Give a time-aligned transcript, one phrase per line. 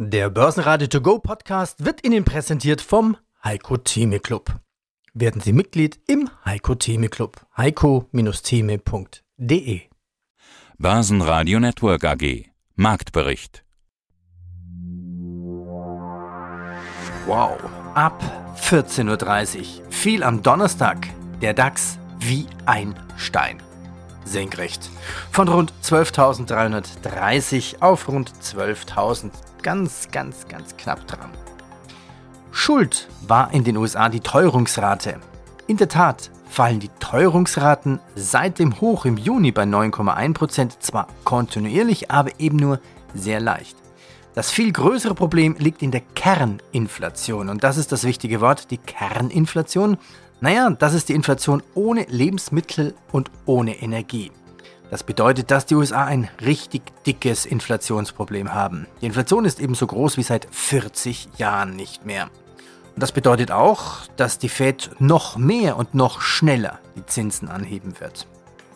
[0.00, 4.60] Der Börsenradio To Go Podcast wird Ihnen präsentiert vom Heiko Theme Club.
[5.12, 7.44] Werden Sie Mitglied im Heiko Theme Club.
[7.56, 9.80] heiko-theme.de
[10.78, 12.44] Börsenradio Network AG
[12.76, 13.64] Marktbericht.
[17.26, 17.58] Wow,
[17.94, 18.22] ab
[18.62, 21.08] 14.30 Uhr fiel am Donnerstag.
[21.42, 23.60] Der DAX wie ein Stein
[24.28, 24.90] senkrecht.
[25.32, 29.30] Von rund 12.330 auf rund 12.000.
[29.62, 31.30] Ganz, ganz, ganz knapp dran.
[32.52, 35.16] Schuld war in den USA die Teuerungsrate.
[35.66, 42.10] In der Tat fallen die Teuerungsraten seit dem Hoch im Juni bei 9,1% zwar kontinuierlich,
[42.10, 42.80] aber eben nur
[43.14, 43.76] sehr leicht.
[44.34, 48.78] Das viel größere Problem liegt in der Kerninflation und das ist das wichtige Wort, die
[48.78, 49.98] Kerninflation.
[50.40, 54.30] Naja, das ist die Inflation ohne Lebensmittel und ohne Energie.
[54.90, 58.86] Das bedeutet, dass die USA ein richtig dickes Inflationsproblem haben.
[59.00, 62.30] Die Inflation ist ebenso groß wie seit 40 Jahren nicht mehr.
[62.94, 68.00] Und das bedeutet auch, dass die Fed noch mehr und noch schneller die Zinsen anheben
[68.00, 68.28] wird.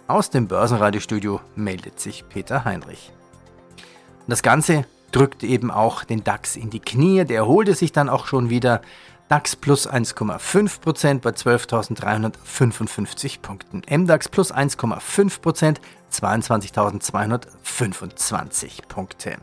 [0.09, 3.13] Aus dem Börsenradiostudio meldet sich Peter Heinrich.
[4.21, 7.25] Und das Ganze drückte eben auch den DAX in die Knie.
[7.25, 8.83] Der erholte sich dann auch schon wieder.
[9.33, 13.81] DAX plus 1,5% bei 12.355 Punkten.
[13.89, 15.77] MDAX plus 1,5%,
[16.13, 19.39] 22.225 Punkte.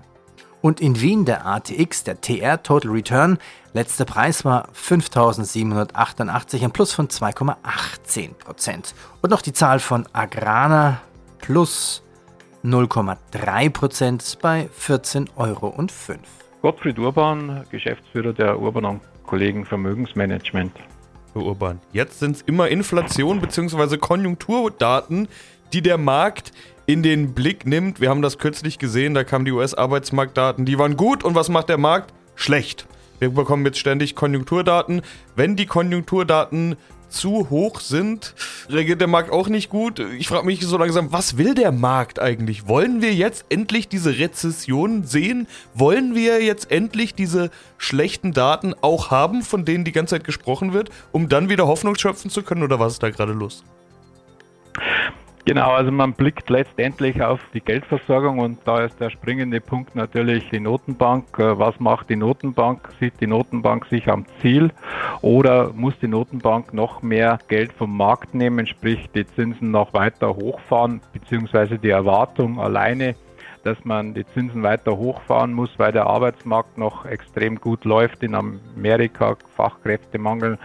[0.61, 3.39] Und in Wien der ATX, der TR Total Return,
[3.73, 8.93] letzter Preis war 5.788, ein Plus von 2,18%.
[9.21, 11.01] Und noch die Zahl von Agrana
[11.39, 12.03] plus
[12.63, 15.73] 0,3% bei 14,05 Euro.
[16.61, 20.73] Gottfried Urban, Geschäftsführer der Urban Kollegen Vermögensmanagement.
[21.33, 21.79] Urban.
[21.93, 23.97] Jetzt sind es immer Inflation bzw.
[23.97, 25.29] Konjunkturdaten,
[25.71, 26.51] die der Markt
[26.85, 28.01] in den Blick nimmt.
[28.01, 31.69] Wir haben das kürzlich gesehen, da kamen die US-Arbeitsmarktdaten, die waren gut und was macht
[31.69, 32.13] der Markt?
[32.35, 32.87] Schlecht.
[33.19, 35.01] Wir bekommen jetzt ständig Konjunkturdaten.
[35.35, 36.75] Wenn die Konjunkturdaten
[37.09, 38.35] zu hoch sind,
[38.69, 39.99] reagiert der Markt auch nicht gut.
[40.17, 42.67] Ich frage mich so langsam, was will der Markt eigentlich?
[42.67, 45.47] Wollen wir jetzt endlich diese Rezession sehen?
[45.73, 50.73] Wollen wir jetzt endlich diese schlechten Daten auch haben, von denen die ganze Zeit gesprochen
[50.73, 52.63] wird, um dann wieder Hoffnung schöpfen zu können?
[52.63, 53.63] Oder was ist da gerade los?
[55.49, 60.47] Genau, also man blickt letztendlich auf die Geldversorgung und da ist der springende Punkt natürlich
[60.51, 61.25] die Notenbank.
[61.39, 62.87] Äh, was macht die Notenbank?
[62.99, 64.69] Sieht die Notenbank sich am Ziel
[65.23, 70.35] oder muss die Notenbank noch mehr Geld vom Markt nehmen, sprich die Zinsen noch weiter
[70.35, 73.15] hochfahren, beziehungsweise die Erwartung alleine
[73.63, 78.33] dass man die Zinsen weiter hochfahren muss, weil der Arbeitsmarkt noch extrem gut läuft in
[78.33, 80.57] Amerika, Fachkräftemangel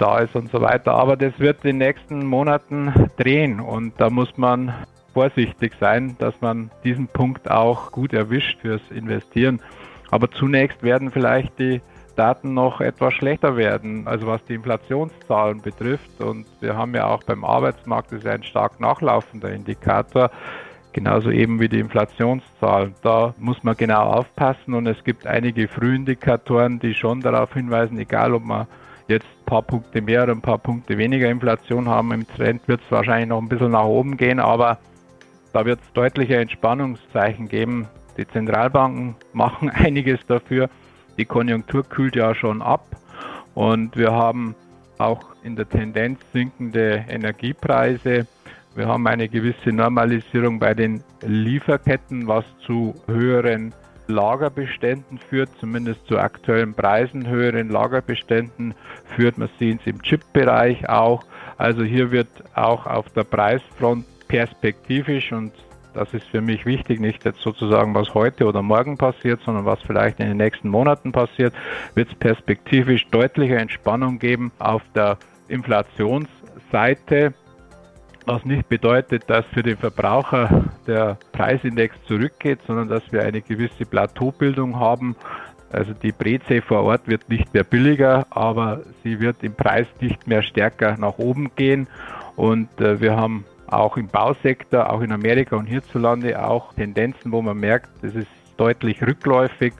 [0.00, 0.94] da ist und so weiter.
[0.94, 4.72] Aber das wird in den nächsten Monaten drehen und da muss man
[5.12, 9.60] vorsichtig sein, dass man diesen Punkt auch gut erwischt fürs Investieren.
[10.10, 11.80] Aber zunächst werden vielleicht die
[12.16, 16.20] Daten noch etwas schlechter werden, also was die Inflationszahlen betrifft.
[16.20, 20.30] Und wir haben ja auch beim Arbeitsmarkt, das ist ein stark nachlaufender Indikator,
[20.92, 22.94] genauso eben wie die Inflationszahlen.
[23.02, 28.34] Da muss man genau aufpassen und es gibt einige Frühindikatoren, die schon darauf hinweisen, egal
[28.34, 28.66] ob man
[29.10, 32.12] jetzt ein paar Punkte mehr oder ein paar Punkte weniger Inflation haben.
[32.12, 34.78] Im Trend wird es wahrscheinlich noch ein bisschen nach oben gehen, aber
[35.52, 37.88] da wird es deutliche Entspannungszeichen geben.
[38.16, 40.70] Die Zentralbanken machen einiges dafür.
[41.18, 42.86] Die Konjunktur kühlt ja schon ab
[43.54, 44.54] und wir haben
[44.98, 48.26] auch in der Tendenz sinkende Energiepreise.
[48.74, 53.74] Wir haben eine gewisse Normalisierung bei den Lieferketten, was zu höheren
[54.10, 58.74] Lagerbeständen führt, zumindest zu aktuellen Preisen, höheren Lagerbeständen
[59.16, 59.38] führt.
[59.38, 61.24] Man sieht es im Chip-Bereich auch.
[61.58, 65.52] Also hier wird auch auf der Preisfront perspektivisch und
[65.94, 69.82] das ist für mich wichtig, nicht jetzt sozusagen, was heute oder morgen passiert, sondern was
[69.82, 71.52] vielleicht in den nächsten Monaten passiert,
[71.94, 77.34] wird es perspektivisch deutliche Entspannung geben auf der Inflationsseite
[78.26, 83.84] was nicht bedeutet, dass für den Verbraucher der Preisindex zurückgeht, sondern dass wir eine gewisse
[83.84, 85.16] Plateaubildung haben.
[85.72, 90.26] Also die Breze vor Ort wird nicht mehr billiger, aber sie wird im Preis nicht
[90.26, 91.86] mehr stärker nach oben gehen.
[92.36, 97.40] Und äh, wir haben auch im Bausektor, auch in Amerika und hierzulande auch Tendenzen, wo
[97.40, 99.72] man merkt, es ist deutlich rückläufig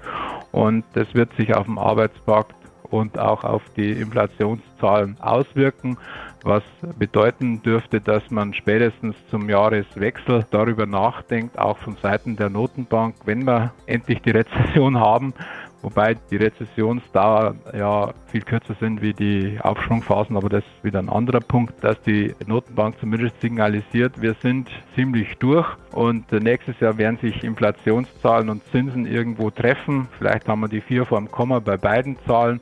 [0.53, 2.55] und das wird sich auf dem Arbeitsmarkt
[2.85, 5.97] und auch auf die Inflationszahlen auswirken,
[6.45, 6.63] was
[6.99, 13.45] bedeuten dürfte, dass man spätestens zum Jahreswechsel darüber nachdenkt, auch von Seiten der Notenbank, wenn
[13.45, 15.35] wir endlich die Rezession haben,
[15.83, 21.09] wobei die Rezessionsdauer ja viel kürzer sind wie die Aufschwungphasen, aber das ist wieder ein
[21.09, 27.19] anderer Punkt, dass die Notenbank zumindest signalisiert, wir sind ziemlich durch und nächstes Jahr werden
[27.19, 30.09] sich Inflationszahlen und Zinsen irgendwo treffen.
[30.19, 32.61] Vielleicht haben wir die vier vor dem Komma bei beiden Zahlen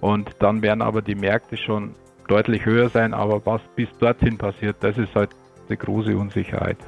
[0.00, 1.94] und dann werden aber die Märkte schon
[2.30, 5.30] deutlich höher sein, aber was bis dorthin passiert, das ist halt
[5.68, 6.78] eine große Unsicherheit.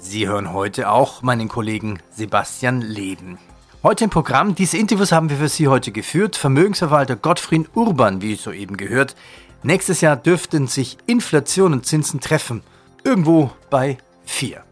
[0.00, 3.38] Sie hören heute auch meinen Kollegen Sebastian Leben.
[3.82, 6.36] Heute im Programm, diese Interviews haben wir für Sie heute geführt.
[6.36, 9.14] Vermögensverwalter Gottfried Urban, wie soeben gehört.
[9.62, 12.62] Nächstes Jahr dürften sich Inflation und Zinsen treffen.
[13.04, 14.62] Irgendwo bei 4.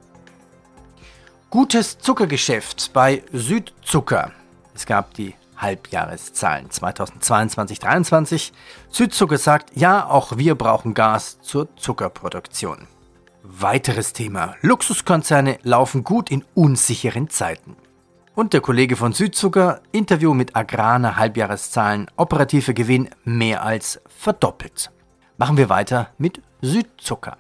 [1.51, 4.33] Gutes Zuckergeschäft bei Südzucker.
[4.75, 8.53] Es gab die Halbjahreszahlen 2022-23.
[8.89, 12.87] Südzucker sagt, ja, auch wir brauchen Gas zur Zuckerproduktion.
[13.43, 14.57] Weiteres Thema.
[14.61, 17.77] Luxuskonzerne laufen gut in unsicheren Zeiten.
[18.35, 24.91] Und der Kollege von Südzucker, Interview mit Agrana Halbjahreszahlen, operativer Gewinn mehr als verdoppelt.
[25.39, 27.39] Machen wir weiter mit Südzucker.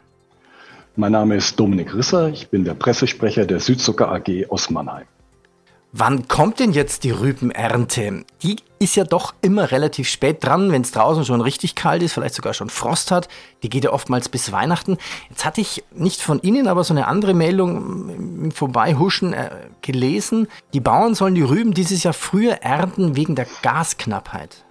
[0.94, 5.06] Mein Name ist Dominik Risser, ich bin der Pressesprecher der Südzucker AG aus Mannheim.
[5.98, 8.26] Wann kommt denn jetzt die Rübenernte?
[8.42, 12.12] Die ist ja doch immer relativ spät dran, wenn es draußen schon richtig kalt ist,
[12.12, 13.28] vielleicht sogar schon Frost hat.
[13.62, 14.98] Die geht ja oftmals bis Weihnachten.
[15.30, 19.48] Jetzt hatte ich nicht von Ihnen, aber so eine andere Meldung im Vorbeihuschen äh,
[19.80, 20.48] gelesen.
[20.74, 24.66] Die Bauern sollen die Rüben dieses Jahr früher ernten wegen der Gasknappheit.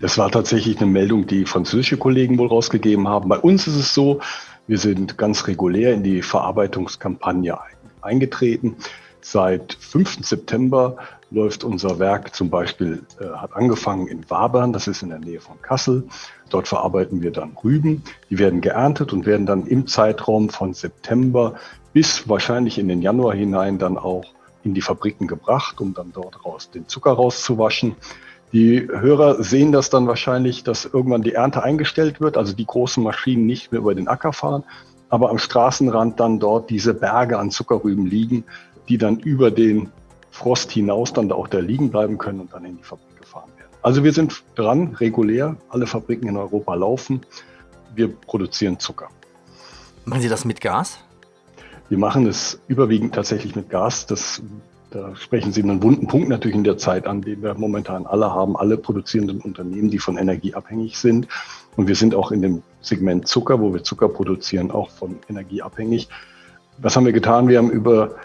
[0.00, 3.28] Das war tatsächlich eine Meldung, die französische Kollegen wohl rausgegeben haben.
[3.28, 4.20] Bei uns ist es so,
[4.66, 7.56] wir sind ganz regulär in die Verarbeitungskampagne
[8.00, 8.76] eingetreten.
[9.26, 10.18] Seit 5.
[10.22, 10.96] September
[11.30, 15.40] läuft unser Werk zum Beispiel, äh, hat angefangen in Wabern, das ist in der Nähe
[15.40, 16.04] von Kassel.
[16.50, 18.02] Dort verarbeiten wir dann Rüben.
[18.28, 21.54] Die werden geerntet und werden dann im Zeitraum von September
[21.94, 24.26] bis wahrscheinlich in den Januar hinein dann auch
[24.62, 27.96] in die Fabriken gebracht, um dann dort raus den Zucker rauszuwaschen.
[28.52, 33.02] Die Hörer sehen das dann wahrscheinlich, dass irgendwann die Ernte eingestellt wird, also die großen
[33.02, 34.64] Maschinen nicht mehr über den Acker fahren,
[35.08, 38.44] aber am Straßenrand dann dort diese Berge an Zuckerrüben liegen,
[38.88, 39.90] die dann über den
[40.30, 43.50] Frost hinaus dann da auch da liegen bleiben können und dann in die Fabrik gefahren
[43.56, 43.70] werden.
[43.82, 45.56] Also wir sind dran, regulär.
[45.68, 47.20] Alle Fabriken in Europa laufen.
[47.94, 49.08] Wir produzieren Zucker.
[50.04, 50.98] Machen Sie das mit Gas?
[51.88, 54.06] Wir machen es überwiegend tatsächlich mit Gas.
[54.06, 54.42] Das,
[54.90, 58.32] da sprechen Sie einen wunden Punkt natürlich in der Zeit an, den wir momentan alle
[58.32, 61.28] haben, alle produzierenden Unternehmen, die von Energie abhängig sind.
[61.76, 65.62] Und wir sind auch in dem Segment Zucker, wo wir Zucker produzieren, auch von Energie
[65.62, 66.08] abhängig.
[66.78, 67.48] Was haben wir getan?
[67.48, 68.16] Wir haben über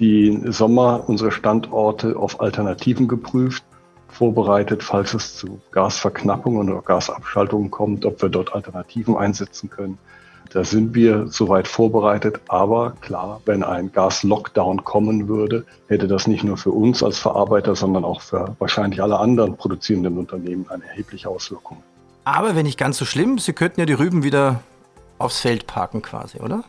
[0.00, 3.64] die Sommer unsere Standorte auf Alternativen geprüft,
[4.08, 9.98] vorbereitet, falls es zu Gasverknappungen oder Gasabschaltungen kommt, ob wir dort Alternativen einsetzen können.
[10.50, 12.40] Da sind wir soweit vorbereitet.
[12.48, 17.76] Aber klar, wenn ein Gas-Lockdown kommen würde, hätte das nicht nur für uns als Verarbeiter,
[17.76, 21.82] sondern auch für wahrscheinlich alle anderen produzierenden Unternehmen eine erhebliche Auswirkung.
[22.24, 24.60] Aber wenn nicht ganz so schlimm, Sie könnten ja die Rüben wieder
[25.18, 26.64] aufs Feld parken quasi, oder?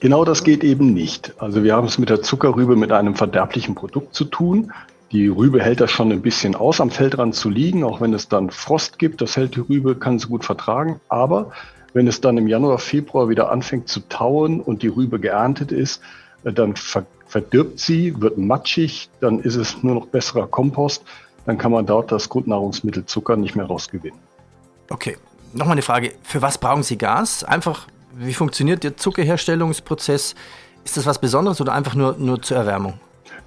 [0.00, 1.34] Genau das geht eben nicht.
[1.38, 4.72] Also wir haben es mit der Zuckerrübe mit einem verderblichen Produkt zu tun.
[5.12, 8.28] Die Rübe hält das schon ein bisschen aus, am Feldrand zu liegen, auch wenn es
[8.28, 9.20] dann Frost gibt.
[9.20, 11.00] Das hält die Rübe, kann sie gut vertragen.
[11.08, 11.50] Aber
[11.92, 16.00] wenn es dann im Januar, Februar wieder anfängt zu tauen und die Rübe geerntet ist,
[16.44, 21.02] äh, dann verdirbt sie, wird matschig, dann ist es nur noch besserer Kompost.
[21.46, 24.18] Dann kann man dort das Grundnahrungsmittel Zucker nicht mehr rausgewinnen.
[24.90, 25.16] Okay,
[25.52, 26.12] nochmal eine Frage.
[26.22, 27.42] Für was brauchen Sie Gas?
[27.44, 27.86] Einfach
[28.16, 30.34] wie funktioniert der Zuckerherstellungsprozess?
[30.84, 32.94] Ist das was Besonderes oder einfach nur, nur zur Erwärmung?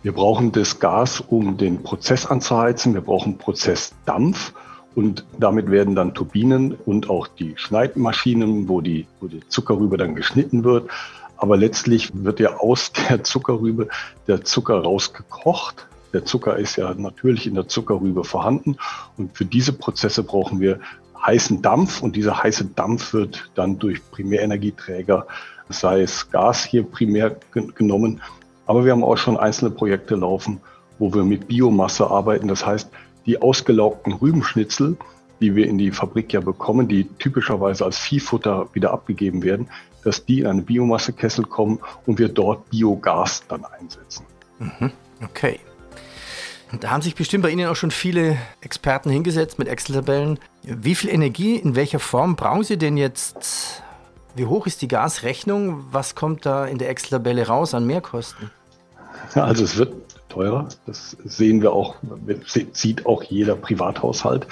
[0.04, 2.94] Wir brauchen das Gas, um den Prozess anzuheizen.
[2.94, 4.54] Wir brauchen Prozessdampf
[4.96, 10.16] und damit werden dann Turbinen und auch die Schneidmaschinen, wo die, wo die Zuckerrübe dann
[10.16, 10.90] geschnitten wird.
[11.38, 13.88] Aber letztlich wird ja aus der Zuckerrübe
[14.28, 15.88] der Zucker rausgekocht.
[16.14, 18.78] Der Zucker ist ja natürlich in der Zuckerrübe vorhanden.
[19.18, 20.80] Und für diese Prozesse brauchen wir
[21.26, 25.28] heißen Dampf und dieser heiße Dampf wird dann durch Primärenergieträger,
[25.70, 28.22] sei es Gas hier primär genommen,
[28.66, 30.62] aber wir haben auch schon einzelne Projekte laufen,
[31.00, 32.48] wo wir mit Biomasse arbeiten.
[32.48, 32.90] Das heißt,
[33.26, 34.98] die ausgelaugten Rübenschnitzel,
[35.42, 39.70] die wir in die Fabrik ja bekommen, die typischerweise als Viehfutter wieder abgegeben werden,
[40.04, 44.26] dass die in eine Biomassekessel kommen und wir dort Biogas dann einsetzen.
[44.60, 44.92] Mhm.
[45.24, 45.60] Okay.
[46.80, 50.40] Da haben sich bestimmt bei Ihnen auch schon viele Experten hingesetzt mit Excel-Tabellen.
[50.64, 53.84] Wie viel Energie in welcher Form brauchen Sie denn jetzt?
[54.36, 55.86] Wie hoch ist die Gasrechnung?
[55.92, 58.50] Was kommt da in der Excel-Tabelle raus an Mehrkosten?
[59.36, 59.94] Also es wird
[60.30, 60.68] teurer.
[60.88, 61.96] Das sehen wir auch,
[62.74, 64.48] sieht auch jeder Privathaushalt.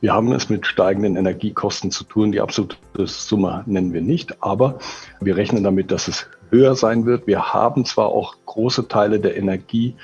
[0.00, 2.30] Wir haben es mit steigenden Energiekosten zu tun.
[2.30, 4.78] Die absolute Summe nennen wir nicht, aber
[5.20, 7.26] wir rechnen damit, dass es höher sein wird.
[7.26, 9.96] Wir haben zwar auch große Teile der Energie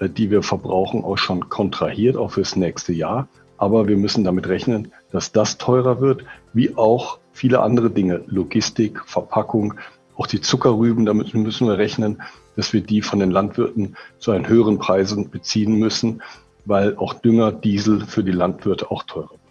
[0.00, 3.28] die wir verbrauchen, auch schon kontrahiert, auch fürs nächste Jahr.
[3.58, 9.02] Aber wir müssen damit rechnen, dass das teurer wird, wie auch viele andere Dinge, Logistik,
[9.06, 9.74] Verpackung,
[10.16, 12.22] auch die Zuckerrüben, damit müssen wir rechnen,
[12.56, 16.22] dass wir die von den Landwirten zu einen höheren Preisen beziehen müssen,
[16.64, 19.45] weil auch Dünger, Diesel für die Landwirte auch teurer wird.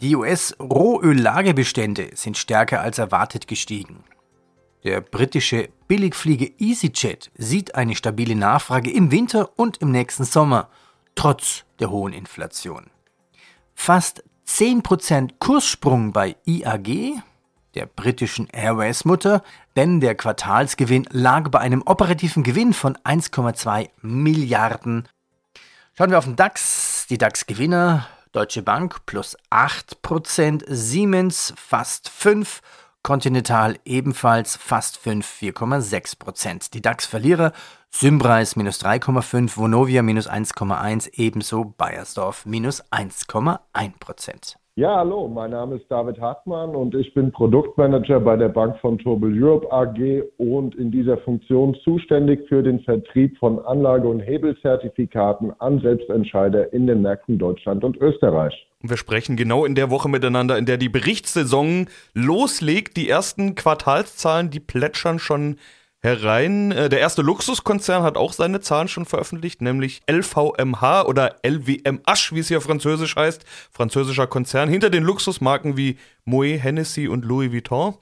[0.00, 4.04] Die US-Rohöllagebestände sind stärker als erwartet gestiegen.
[4.82, 10.70] Der britische Billigfliege EasyJet sieht eine stabile Nachfrage im Winter und im nächsten Sommer,
[11.14, 12.88] trotz der hohen Inflation.
[13.74, 17.22] Fast 10% Kurssprung bei IAG,
[17.74, 19.42] der britischen Airways-Mutter,
[19.76, 25.06] denn der Quartalsgewinn lag bei einem operativen Gewinn von 1,2 Milliarden.
[25.96, 32.60] Schauen wir auf den DAX, die DAX-Gewinner, Deutsche Bank plus 8%, Siemens fast 5%,
[33.02, 36.74] Continental ebenfalls fast 5, 4,6 Prozent.
[36.74, 37.52] Die DAX-Verlierer
[37.90, 44.58] Sympreis minus 3,5, Vonovia minus 1,1, ebenso Bayersdorf minus 1,1 Prozent.
[44.78, 48.96] Ja, hallo, mein Name ist David Hartmann und ich bin Produktmanager bei der Bank von
[48.98, 55.52] Turbel Europe AG und in dieser Funktion zuständig für den Vertrieb von Anlage- und Hebelzertifikaten
[55.58, 58.67] an Selbstentscheider in den Märkten Deutschland und Österreich.
[58.80, 62.96] Wir sprechen genau in der Woche miteinander, in der die Berichtssaison loslegt.
[62.96, 65.56] Die ersten Quartalszahlen, die plätschern schon
[66.00, 66.70] herein.
[66.70, 72.38] Äh, der erste Luxuskonzern hat auch seine Zahlen schon veröffentlicht, nämlich LVMH oder LVMH, wie
[72.38, 73.44] es hier französisch heißt.
[73.72, 77.94] Französischer Konzern hinter den Luxusmarken wie Moet, Hennessy und Louis Vuitton.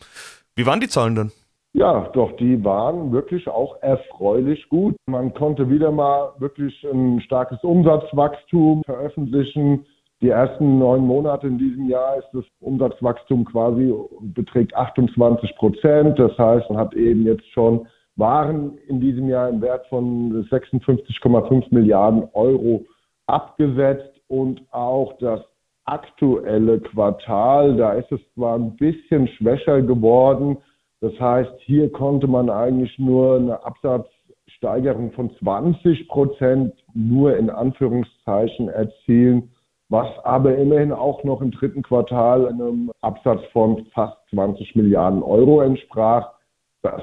[0.57, 1.33] Wie waren die Zahlen denn?
[1.73, 4.97] Ja, doch, die waren wirklich auch erfreulich gut.
[5.07, 9.85] Man konnte wieder mal wirklich ein starkes Umsatzwachstum veröffentlichen.
[10.23, 16.19] Die ersten neun Monate in diesem Jahr ist das Umsatzwachstum quasi beträgt 28 Prozent.
[16.19, 17.87] Das heißt, man hat eben jetzt schon
[18.19, 22.87] Waren in diesem Jahr im Wert von 56,5 Milliarden Euro
[23.27, 25.43] abgesetzt und auch das
[25.85, 30.57] aktuelle Quartal, da ist es zwar ein bisschen schwächer geworden.
[31.01, 38.71] Das heißt, hier konnte man eigentlich nur eine Absatzsteigerung von 20 Prozent nur in Anführungszeichen
[38.71, 39.51] erzielen
[39.89, 45.61] was aber immerhin auch noch im dritten Quartal einem Absatz von fast 20 Milliarden Euro
[45.61, 46.33] entsprach.
[46.83, 47.03] Das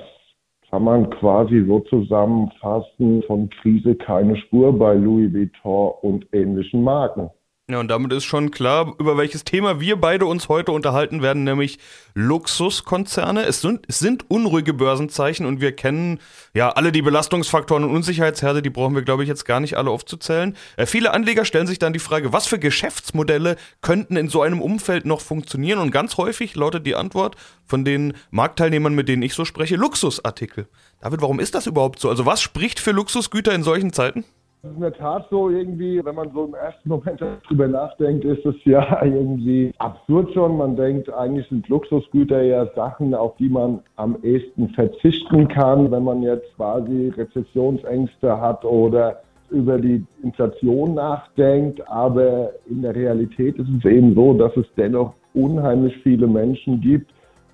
[0.69, 7.29] kann man quasi so zusammenfassen, von Krise keine Spur bei Louis Vuitton und ähnlichen Marken.
[7.69, 11.45] Ja, und damit ist schon klar, über welches Thema wir beide uns heute unterhalten werden,
[11.45, 11.79] nämlich
[12.13, 13.45] Luxuskonzerne.
[13.45, 16.19] Es sind, es sind unruhige Börsenzeichen und wir kennen
[16.53, 19.91] ja alle die Belastungsfaktoren und Unsicherheitsherde, die brauchen wir, glaube ich, jetzt gar nicht alle
[19.91, 20.57] aufzuzählen.
[20.75, 24.61] Äh, viele Anleger stellen sich dann die Frage, was für Geschäftsmodelle könnten in so einem
[24.61, 25.79] Umfeld noch funktionieren?
[25.79, 30.67] Und ganz häufig lautet die Antwort von den Marktteilnehmern, mit denen ich so spreche, Luxusartikel.
[30.99, 32.09] David, warum ist das überhaupt so?
[32.09, 34.25] Also was spricht für Luxusgüter in solchen Zeiten?
[34.65, 38.45] Ist in der Tat so irgendwie, wenn man so im ersten Moment darüber nachdenkt, ist
[38.45, 40.55] es ja irgendwie absurd schon.
[40.55, 46.05] Man denkt, eigentlich sind Luxusgüter ja Sachen, auf die man am ehesten verzichten kann, wenn
[46.05, 51.85] man jetzt quasi Rezessionsängste hat oder über die Inflation nachdenkt.
[51.89, 57.11] Aber in der Realität ist es eben so, dass es dennoch unheimlich viele Menschen gibt,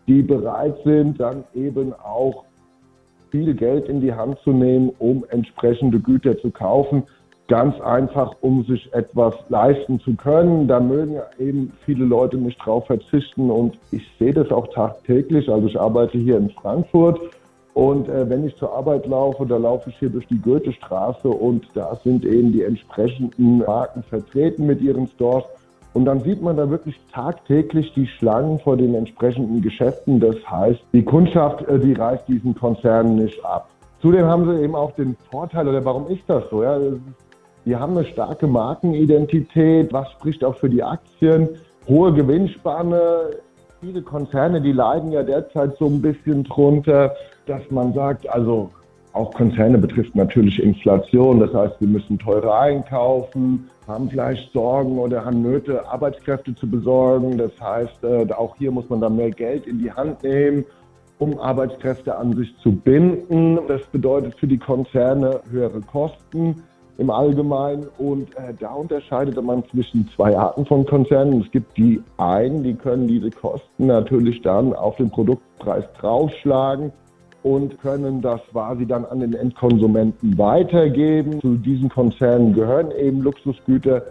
[0.07, 2.45] die bereit sind, dann eben auch
[3.31, 7.03] viel Geld in die Hand zu nehmen, um entsprechende Güter zu kaufen.
[7.47, 10.67] Ganz einfach, um sich etwas leisten zu können.
[10.67, 15.49] Da mögen eben viele Leute nicht drauf verzichten und ich sehe das auch tagtäglich.
[15.49, 17.19] Also ich arbeite hier in Frankfurt
[17.73, 21.65] und äh, wenn ich zur Arbeit laufe, da laufe ich hier durch die Goethestraße und
[21.73, 25.45] da sind eben die entsprechenden Marken vertreten mit ihren Stores.
[25.99, 30.21] Und dann sieht man da wirklich tagtäglich die Schlangen vor den entsprechenden Geschäften.
[30.21, 33.67] Das heißt, die Kundschaft, äh, die reißt diesen Konzernen nicht ab.
[34.01, 36.63] Zudem haben sie eben auch den Vorteil, oder warum ist das so?
[36.63, 36.79] Ja,
[37.65, 41.49] die haben eine starke Markenidentität, was spricht auch für die Aktien,
[41.85, 43.31] hohe Gewinnspanne.
[43.81, 47.13] Viele Konzerne, die leiden ja derzeit so ein bisschen drunter,
[47.45, 48.69] dass man sagt, also
[49.19, 51.41] auch Konzerne betrifft natürlich Inflation.
[51.41, 57.37] Das heißt, wir müssen teurer einkaufen, haben vielleicht Sorgen oder haben Nöte, Arbeitskräfte zu besorgen.
[57.37, 60.63] Das heißt, äh, auch hier muss man dann mehr Geld in die Hand nehmen,
[61.17, 63.59] um Arbeitskräfte an sich zu binden.
[63.67, 66.63] Das bedeutet für die Konzerne höhere Kosten
[66.97, 67.87] im Allgemeinen.
[67.97, 71.41] Und äh, da unterscheidet man zwischen zwei Arten von Konzernen.
[71.41, 76.93] Es gibt die einen, die können diese Kosten natürlich dann auf den Produktpreis draufschlagen
[77.43, 81.39] und können das quasi dann an den Endkonsumenten weitergeben.
[81.41, 84.03] Zu diesen Konzernen gehören eben Luxusgüter,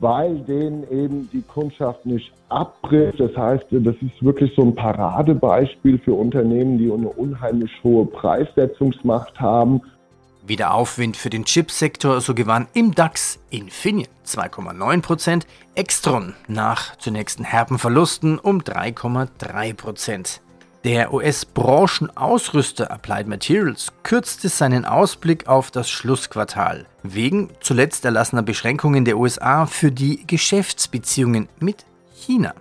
[0.00, 3.18] weil denen eben die Kundschaft nicht abbricht.
[3.18, 9.40] Das heißt, das ist wirklich so ein Paradebeispiel für Unternehmen, die eine unheimlich hohe Preissetzungsmacht
[9.40, 9.80] haben.
[10.46, 15.42] Wieder Aufwind für den Chipsektor, so gewann im DAX Infineon 2,9%,
[15.74, 20.40] Extron nach zunächst herben Verlusten um 3,3%.
[20.84, 29.18] Der US-Branchenausrüster Applied Materials kürzte seinen Ausblick auf das Schlussquartal wegen zuletzt erlassener Beschränkungen der
[29.18, 32.54] USA für die Geschäftsbeziehungen mit China.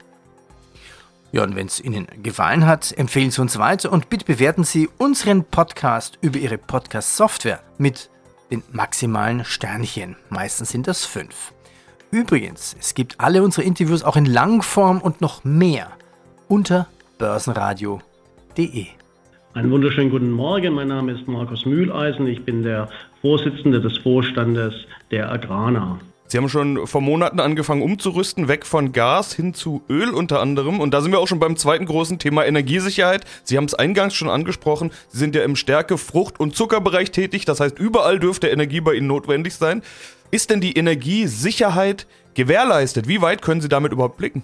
[1.31, 4.89] Ja, und wenn es Ihnen gefallen hat, empfehlen Sie uns weiter und bitte bewerten Sie
[4.97, 8.09] unseren Podcast über Ihre Podcast-Software mit
[8.49, 10.15] den maximalen Sternchen.
[10.29, 11.53] Meistens sind das fünf.
[12.09, 15.91] Übrigens, es gibt alle unsere Interviews auch in Langform und noch mehr
[16.47, 18.85] unter börsenradio.de.
[19.53, 20.73] Einen wunderschönen guten Morgen.
[20.73, 22.27] Mein Name ist Markus Mühleisen.
[22.27, 22.89] Ich bin der
[23.21, 24.73] Vorsitzende des Vorstandes
[25.09, 25.99] der Agrana.
[26.29, 30.81] Sie haben schon vor Monaten angefangen umzurüsten, weg von Gas hin zu Öl unter anderem.
[30.81, 33.23] Und da sind wir auch schon beim zweiten großen Thema Energiesicherheit.
[33.43, 34.91] Sie haben es eingangs schon angesprochen.
[35.07, 37.45] Sie sind ja im Stärke-, Frucht- und Zuckerbereich tätig.
[37.45, 39.81] Das heißt, überall dürfte Energie bei Ihnen notwendig sein.
[40.29, 43.07] Ist denn die Energiesicherheit gewährleistet?
[43.07, 44.43] Wie weit können Sie damit überhaupt blicken?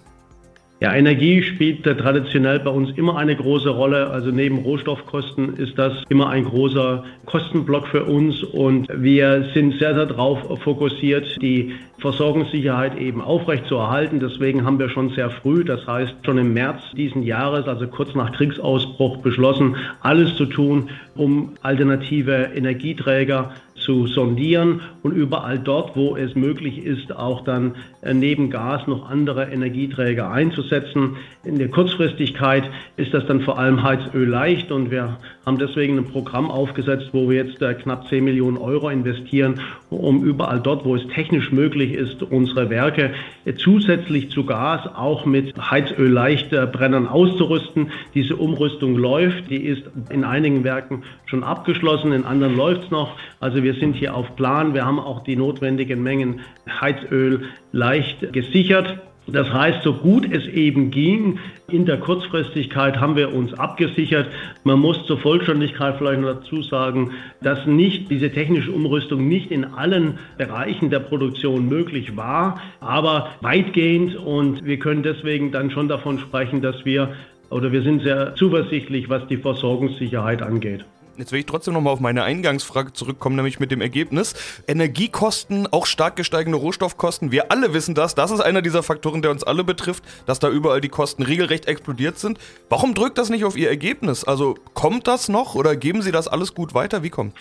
[0.84, 4.10] Ja, Energie spielt traditionell bei uns immer eine große Rolle.
[4.10, 9.96] Also neben Rohstoffkosten ist das immer ein großer Kostenblock für uns und wir sind sehr,
[9.96, 11.72] sehr darauf fokussiert, die
[12.03, 14.19] Versorgungssicherheit eben aufrecht zu erhalten.
[14.19, 18.13] Deswegen haben wir schon sehr früh, das heißt schon im März diesen Jahres, also kurz
[18.13, 26.15] nach Kriegsausbruch, beschlossen, alles zu tun, um alternative Energieträger zu sondieren und überall dort, wo
[26.17, 31.17] es möglich ist, auch dann äh, neben Gas noch andere Energieträger einzusetzen.
[31.43, 36.06] In der Kurzfristigkeit ist das dann vor allem Heizöl leicht und wir haben deswegen ein
[36.06, 39.60] Programm aufgesetzt, wo wir jetzt äh, knapp 10 Millionen Euro investieren,
[39.90, 43.12] um überall dort, wo es technisch möglich ist, unsere Werke
[43.46, 47.92] äh, zusätzlich zu Gas auch mit Heizöl leicht Brennern auszurüsten.
[48.14, 53.18] Diese Umrüstung läuft, die ist in einigen Werken schon abgeschlossen, in anderen läuft es noch.
[53.40, 54.74] Also wir sind hier auf Plan.
[54.74, 56.42] Wir haben auch die notwendigen Mengen
[56.82, 59.00] Heizöl leicht gesichert.
[59.27, 61.39] Das heißt, so gut es eben ging,
[61.70, 64.27] in der Kurzfristigkeit haben wir uns abgesichert.
[64.66, 69.64] Man muss zur Vollständigkeit vielleicht noch dazu sagen, dass nicht diese technische Umrüstung nicht in
[69.64, 76.20] allen Bereichen der Produktion möglich war, aber weitgehend und wir können deswegen dann schon davon
[76.20, 77.14] sprechen, dass wir
[77.50, 80.83] oder wir sind sehr zuversichtlich, was die Versorgungssicherheit angeht.
[81.16, 84.34] Jetzt will ich trotzdem nochmal auf meine Eingangsfrage zurückkommen, nämlich mit dem Ergebnis.
[84.68, 87.32] Energiekosten, auch stark gesteigende Rohstoffkosten.
[87.32, 88.16] Wir alle wissen das.
[88.16, 91.68] Das ist einer dieser Faktoren, der uns alle betrifft, dass da überall die Kosten regelrecht
[91.68, 92.40] explodiert sind.
[92.68, 94.24] Warum drückt das nicht auf Ihr Ergebnis?
[94.24, 97.04] Also kommt das noch oder geben Sie das alles gut weiter?
[97.04, 97.40] Wie kommt's?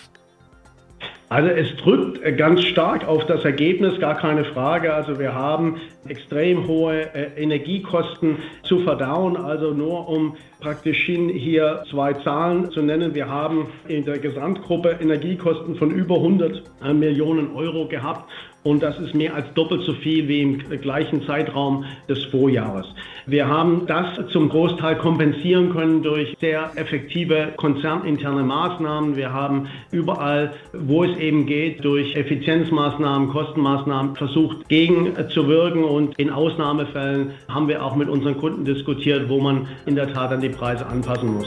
[1.33, 4.92] Also es drückt ganz stark auf das Ergebnis, gar keine Frage.
[4.92, 9.38] Also wir haben extrem hohe äh, Energiekosten zu verdauen.
[9.38, 13.14] Also nur um praktisch hier zwei Zahlen zu nennen.
[13.14, 18.29] Wir haben in der Gesamtgruppe Energiekosten von über 100 äh, Millionen Euro gehabt
[18.64, 22.87] und das ist mehr als doppelt so viel wie im gleichen Zeitraum des Vorjahres.
[23.27, 29.16] Wir haben das zum Großteil kompensieren können durch sehr effektive konzerninterne Maßnahmen.
[29.16, 37.33] Wir haben überall, wo es eben geht, durch Effizienzmaßnahmen, Kostenmaßnahmen versucht gegenzuwirken und in Ausnahmefällen
[37.49, 40.85] haben wir auch mit unseren Kunden diskutiert, wo man in der Tat an die Preise
[40.87, 41.47] anpassen muss.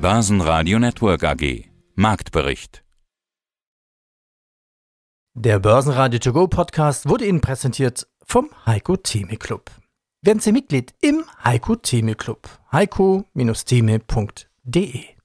[0.00, 1.64] Basen Network AG
[1.96, 2.84] Marktbericht
[5.34, 9.72] Der Börsenradio To Go Podcast wurde Ihnen präsentiert vom Heiko Theme Club.
[10.22, 12.48] Werden Sie Mitglied im Heiko Theme Club.
[12.70, 15.17] heiko-theme.de